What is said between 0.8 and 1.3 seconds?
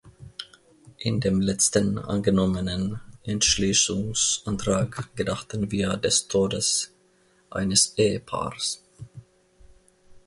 In